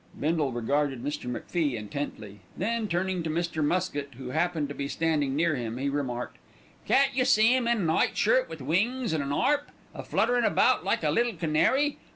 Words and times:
Bindle 0.19 0.51
regarded 0.51 1.03
Mr. 1.03 1.25
MacFie 1.29 1.75
intently, 1.75 2.39
then 2.57 2.87
turning 2.87 3.21
to 3.21 3.29
Mr. 3.29 3.63
Muskett, 3.63 4.15
who 4.15 4.29
happened 4.31 4.67
to 4.69 4.73
be 4.73 4.87
standing 4.87 5.35
near 5.35 5.55
him, 5.55 5.77
he 5.77 5.89
remarked: 5.89 6.39
"Can't 6.87 7.13
you 7.15 7.23
see 7.23 7.53
'im 7.55 7.67
in 7.67 7.81
a 7.81 7.83
night 7.83 8.17
shirt 8.17 8.49
with 8.49 8.61
wings 8.63 9.13
and 9.13 9.21
an 9.23 9.31
'arp, 9.31 9.69
a 9.93 10.01
flutterin' 10.01 10.43
about 10.43 10.83
like 10.83 11.03
a 11.03 11.11
little 11.11 11.33
canary. 11.33 11.99